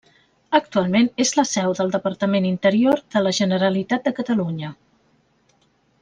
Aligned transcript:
Actualment 0.59 1.09
és 1.23 1.33
la 1.39 1.43
seu 1.49 1.75
del 1.81 1.91
Departament 1.97 2.47
d'Interior 2.49 3.03
de 3.17 3.21
la 3.25 3.33
Generalitat 3.43 4.07
de 4.09 4.13
Catalunya. 4.21 4.71